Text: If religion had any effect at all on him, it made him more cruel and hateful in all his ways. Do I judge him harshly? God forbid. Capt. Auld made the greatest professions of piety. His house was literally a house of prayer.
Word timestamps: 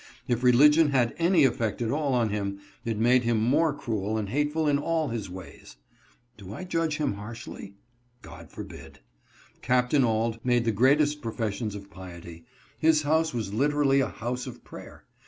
If 0.27 0.41
religion 0.41 0.89
had 0.89 1.13
any 1.19 1.43
effect 1.43 1.79
at 1.79 1.91
all 1.91 2.15
on 2.15 2.29
him, 2.29 2.57
it 2.83 2.97
made 2.97 3.21
him 3.21 3.39
more 3.39 3.71
cruel 3.71 4.17
and 4.17 4.29
hateful 4.29 4.67
in 4.67 4.79
all 4.79 5.09
his 5.09 5.29
ways. 5.29 5.75
Do 6.37 6.51
I 6.55 6.63
judge 6.63 6.97
him 6.97 7.13
harshly? 7.13 7.75
God 8.23 8.49
forbid. 8.49 8.97
Capt. 9.61 9.93
Auld 9.93 10.39
made 10.43 10.65
the 10.65 10.71
greatest 10.71 11.21
professions 11.21 11.75
of 11.75 11.91
piety. 11.91 12.45
His 12.79 13.03
house 13.03 13.31
was 13.31 13.53
literally 13.53 13.99
a 13.99 14.07
house 14.09 14.47
of 14.47 14.63
prayer. 14.63 15.05